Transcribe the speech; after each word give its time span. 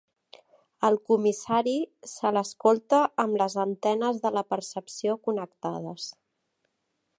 El 0.87 0.95
comissari 1.09 1.75
se 2.13 2.31
l'escolta 2.37 3.03
amb 3.25 3.39
les 3.43 3.59
antenes 3.67 4.25
de 4.27 4.33
la 4.39 4.45
percepció 4.55 5.19
connectades. 5.29 6.11